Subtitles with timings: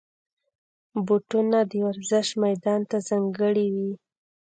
[1.05, 3.91] بوټونه د ورزش میدان ته ځانګړي وي.